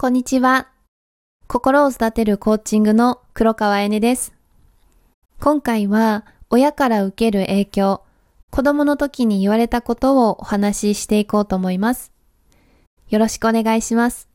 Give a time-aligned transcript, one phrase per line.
[0.00, 0.68] こんにちは。
[1.48, 4.32] 心を育てるコーチングの黒川えねです。
[5.40, 8.02] 今回は親から受ける影響、
[8.52, 12.12] 子供の時に言われたことをお話ししていこうと思います。
[13.08, 14.28] よろしくお願いします。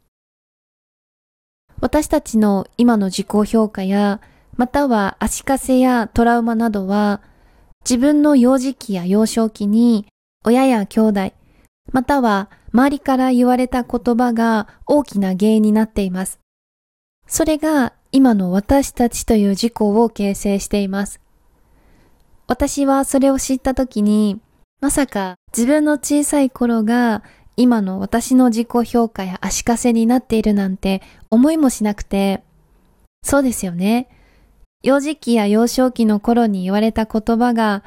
[1.79, 4.19] 私たちの今の自己評価や、
[4.57, 7.21] または足かせやトラウマなどは、
[7.85, 10.07] 自分の幼児期や幼少期に
[10.43, 11.31] 親や兄弟、
[11.93, 16.39] または周りから言われた言葉が大きな原因になっています。
[17.27, 21.19] それが今の私たちという自己を形成しています。
[22.47, 24.41] 私はそれを知った時に、
[24.81, 27.23] まさか自分の小さい頃が
[27.55, 32.43] 今の私の自己評価や足かせになっているなんて思いもしなくて、
[33.23, 34.09] そうですよね。
[34.81, 37.83] 幼児期や幼少期の頃に言われた言葉が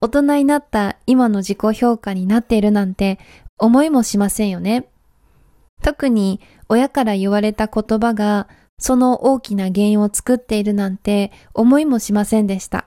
[0.00, 3.18] 大人になった今の自己評価になっているなんて
[3.58, 4.88] 思いもしませんよね。
[5.82, 12.86] 特に親から言われた言葉がその大きな原因を作っているなんて思いもしませんでした。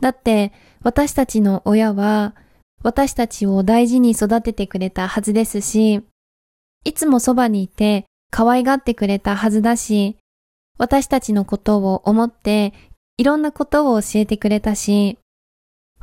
[0.00, 2.34] だって私たちの親は
[2.82, 6.02] 私たちを大事に育ててくれたはずですし、
[6.84, 10.16] いつもそばにいて可愛がってくれたはずだし、
[10.78, 12.72] 私たちのことを思って
[13.18, 15.18] いろんなことを教えてくれたし、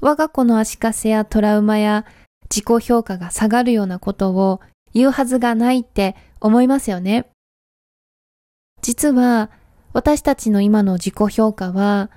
[0.02, 2.06] 我が子の足かせやトラウマや
[2.50, 4.62] 自己評価が下がるようなことを
[4.94, 7.30] 言うはずがないって思いますよね。
[8.82, 9.50] 実は
[9.94, 12.10] 私たちの今の自己評価は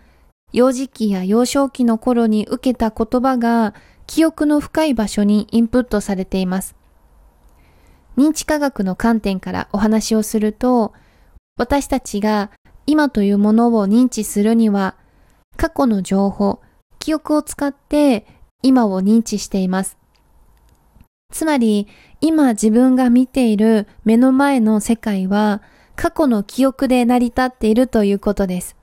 [0.53, 3.75] 幼児期や幼少期の頃に受けた言葉が
[4.06, 6.75] 記憶の深い場所にインプットされています。
[8.17, 10.92] 認知科学の観点からお話をすると、
[11.56, 12.51] 私たちが
[12.86, 14.97] 今というものを認知するには、
[15.56, 16.61] 過去の情報、
[16.98, 18.27] 記憶を使って
[18.62, 19.99] 今を認知しています。
[21.41, 21.88] つまり、
[22.20, 25.62] 今自分が見ている目の前の世界は
[25.96, 28.77] 過去の記憶で成り立っているということです。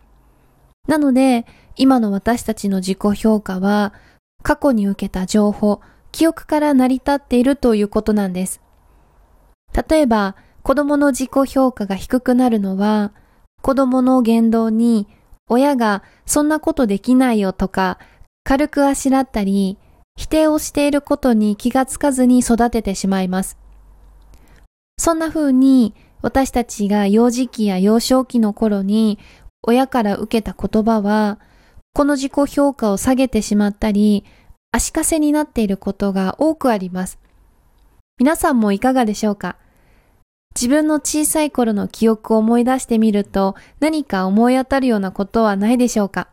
[0.87, 3.93] なので、今の私たちの自己評価は
[4.41, 5.81] 過去に受けた情報、
[6.11, 8.59] 記憶から成り立っているということなんです。
[9.87, 13.11] 例えば、子供の自己評価が低くなるのは、
[13.61, 15.07] 子供の言動に
[15.47, 17.99] 親がそんなことできないよとか
[18.43, 19.77] 軽くあしらったり、
[20.17, 23.57] 否定をしていることに気がつかずに育ててしまいます。
[24.97, 29.19] そんな風に私たちが幼児期や幼少期の頃に
[29.61, 31.39] 親から受けた言葉は、
[31.93, 34.25] この自己評価を下げてしまったり、
[34.71, 37.19] 足かせになっていることが多くあります。
[38.19, 39.55] 皆さんもいかがでしょうか？
[40.55, 46.27] 自分の小さい頃の記憶を思い出してみると何か思い当たるようなことはないでしょうか？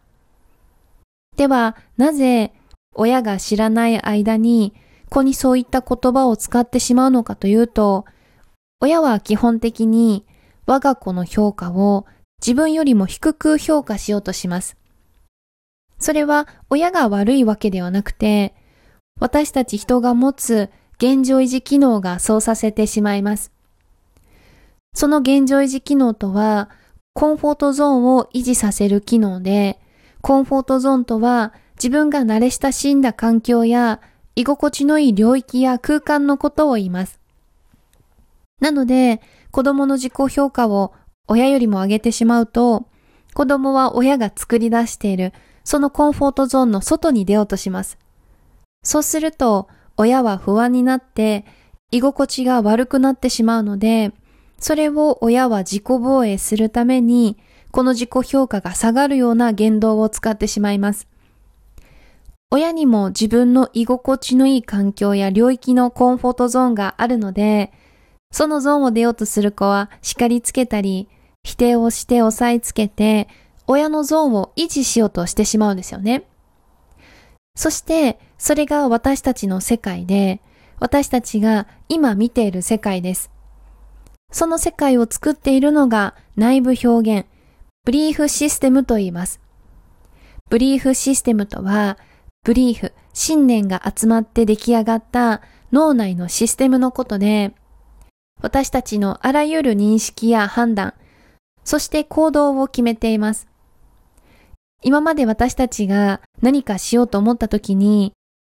[1.37, 2.53] では、なぜ
[2.95, 4.75] 親が知らない間に
[5.11, 8.05] 子にそういった言葉を使ってしまうのかというと、
[8.81, 10.25] 親は基本的に
[10.67, 12.07] 我が子の評価を
[12.41, 14.77] 自分よりも低く評価しようとします。
[15.99, 18.55] それは親が悪いわけではなくて、
[19.21, 23.53] 私たち人が持つ現状維持機能がそうさせてしまいます。
[24.95, 26.71] その現状維持機能とは、
[27.15, 29.79] コンフォートゾーンを維持させる機能で、
[30.21, 34.01] コンフォートゾーンとは自分が慣れ親しんだ環境や
[34.37, 37.21] 居心地のいい領域や空間のことを言います。
[38.61, 39.21] なので、
[39.51, 40.93] 子供の自己評価を
[41.29, 42.87] 親よりも上げてしまうと、
[43.35, 45.33] 子供は親が作り出している
[45.65, 47.99] そのコンフォートゾーンの外に出ようとします。
[48.83, 51.45] そうすると、親は不安になって
[51.91, 54.13] 居心地が悪くなってしまうので、
[54.59, 57.39] それを親は自己防衛するために、
[57.71, 61.09] この自己評価が下がるような言動を使ってしまいます。
[62.55, 67.73] 親にも自分の居心地のいい環境や領域のコンフォートゾーンがあるので、
[68.31, 71.09] そのゾーンを出ようとする子は叱りつけたり、
[71.43, 73.27] 否定をして押さえつけて、
[73.67, 76.27] 親のゾーンを維持しようとしてしまうんですよね。
[77.57, 80.41] そして、それが私たちの世界で、
[80.79, 83.33] 私たちが今見ている世界です。
[84.31, 87.27] その世界を作っているのが内部表現、
[87.85, 89.41] ブリーフシステムと言います。
[90.49, 91.99] ブリーフシステムとは、
[92.45, 95.41] ブリーフ、信念が集まって出来上がった
[95.73, 97.55] 脳内のシステムのことで、
[98.43, 100.93] 私たちのあらゆる認識や判断、
[101.65, 103.49] そして行動を決めています。
[104.83, 108.13] 今まで私たちが何かしようと思った時に、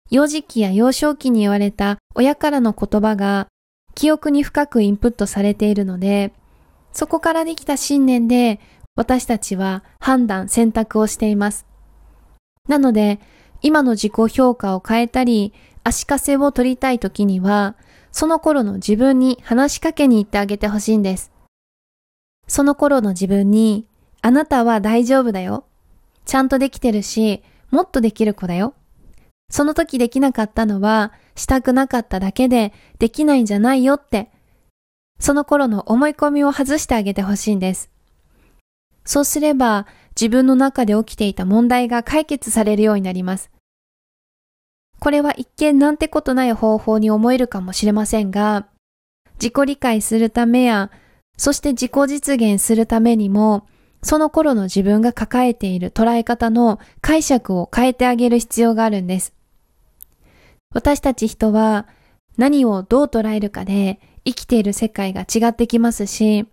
[0.08, 3.48] 幼児期や幼少期に言われた親からの言葉が
[3.96, 6.32] 記憶に深くインプットされているので、
[6.92, 8.60] そこからできた信念で
[8.94, 11.66] 私たちは判断、選択をしています。
[12.68, 13.18] なので、
[13.62, 15.52] 今の自己評価を変えたり、
[15.84, 17.76] 足かせを取りたい時には、
[18.12, 21.30] その頃の自分に話しかけに行ってあげてほしいんです。
[22.48, 23.86] その頃の自分に、
[24.22, 25.64] あなたは大丈夫だよ。
[26.24, 28.74] ちゃんとできてるし、もっとできる子だよ。
[29.50, 34.30] その時できなかったのは、したくなかっただけで、できないんじゃないよって、
[35.18, 37.90] その頃の思い込みを外してあげてほしいんです。
[39.04, 39.86] そうすれば、
[40.20, 43.50] 自分の中で起きていた問題が解決されるようになります。
[44.98, 48.66] これは一見なんてことない方法に思えるかもしれませんが、
[49.40, 50.90] 自己理解するためや、
[51.38, 53.66] そして自己実現するためにも、
[54.02, 59.32] その頃の自分が抱えている捉え方の解釈を変えてあげる必要があるんです。
[60.74, 61.86] 私たち人は
[62.36, 66.46] 何をどう捉えるかで生きている世界が違ってきますし、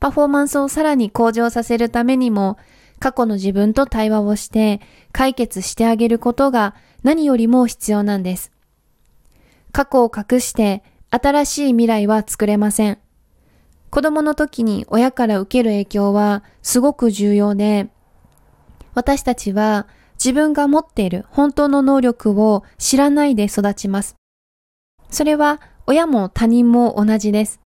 [0.00, 2.58] パフォーマンスをさらに向上させるためにも
[2.98, 4.80] 過去の自分と対話をして
[5.12, 8.50] 解決してあげることが何よりも必要なんです。
[9.72, 12.98] 過去を隠して新しい未来は作れません。
[13.90, 17.88] 子供の時に親から受ける影響はすごく重要で、
[18.94, 24.16] 私たちは自分が持っている本当の能力を知らないで育ちます。
[25.10, 27.60] それは親も他人も同じです。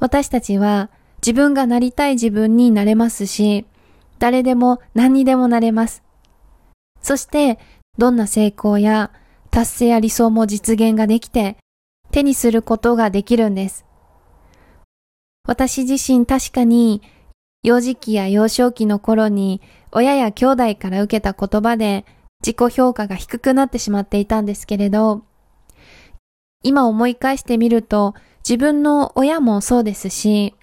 [0.00, 0.90] 私たちは
[1.22, 3.66] 自分がなりたい自分になれますし、
[4.18, 6.02] 誰でも何にでもなれます。
[7.00, 7.58] そして、
[7.96, 9.10] どんな成功や
[9.50, 11.56] 達成や理想も実現ができて、
[12.10, 13.84] 手にすることができるんです。
[15.46, 17.02] 私自身確かに、
[17.62, 19.60] 幼児期や幼少期の頃に
[19.90, 22.04] 親や兄弟から受けた言葉で
[22.40, 25.22] 自己評価が低くなってしまっていたんですけれど、
[26.62, 28.14] 今思い返してみると
[28.48, 30.54] 自分の親もそうですし、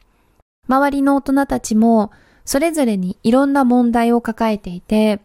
[0.67, 2.11] 周りの大人たちも
[2.45, 5.19] それぞれにいろんな問題を抱えていて、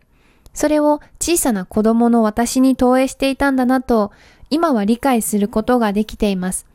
[0.53, 4.11] それを小さな子供の私に投影していたんだなと、
[4.49, 6.67] 今は理解することができています。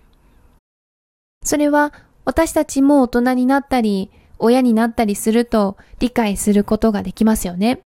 [1.43, 1.91] それは
[2.23, 7.81] 私たちも大人になったり、親になったりすると理解することができますよね。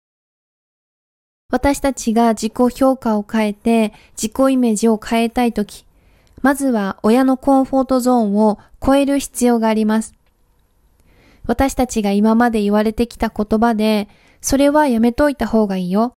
[1.51, 5.87] 私たちが自己評価を変えて自己イメージを変えたいとき、
[6.43, 10.18] まずは親のコンフォートゾーンを超える必要があります。
[11.49, 14.09] 私たちが今まで言われてきた言葉で、
[14.43, 16.13] それはやめといた方がいいよ。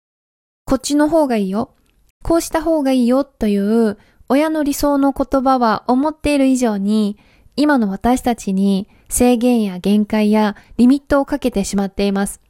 [0.65, 1.75] こっちの方がいいよ。
[2.23, 3.97] こうした方がいいよという
[4.27, 7.17] 親の理想の言葉は思っている以上に、
[7.55, 12.41] 今の私たちに制限や限界やリミットをかけてしまっています。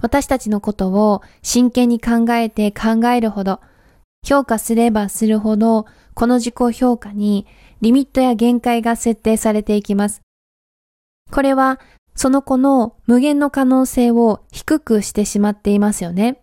[0.00, 3.60] 私たちのことを真剣に考えて考えるほど、
[4.24, 7.46] 評価すればするほど、この自己評価に
[7.80, 10.23] リミットや限界が設定されていきます。
[11.30, 11.80] これは
[12.14, 16.40] その子の無限の可能性を低くしてしまっていますよね。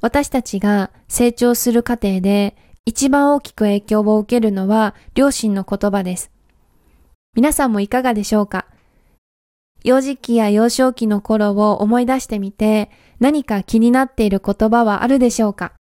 [0.00, 6.30] 私たちが成長する過程で一番大きく影響を受けるのは両親の言葉です。
[7.34, 8.66] 皆さんもいかがでしょうか？
[9.82, 12.90] 幼児期や幼少期の頃を思い出してみて
[13.20, 15.72] 何か気になっている言葉はあるでしょうか？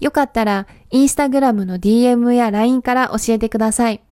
[0.00, 4.02] よかったら、インスタグラムの DM や LINE から教えてください。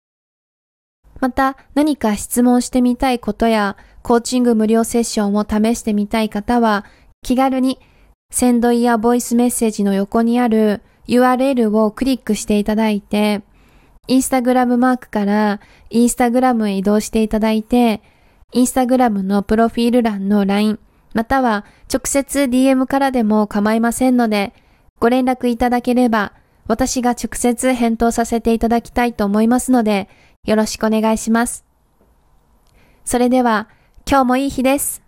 [1.21, 6.85] また、何か質問してみたいことや、コーチング無料セッションを試してみたい方は、
[7.23, 7.79] 気軽に、
[8.33, 13.43] センドイヤーボイスメッセージの横にある URL をクリックしていただいて、
[14.07, 18.03] インスタグラムマークからインスタグラムへ移動していただいて、
[18.53, 20.79] インスタグラムのプロフィール欄の LINE、
[21.13, 24.55] または直接 DM からでも構いませんので、
[24.99, 26.33] ご連絡いただければ、
[26.67, 30.09] 私が直接返答させていただきたいと思いますので、
[30.47, 31.65] よろしくお願いします。
[33.05, 33.69] それでは、
[34.09, 35.03] 今日もいい日です。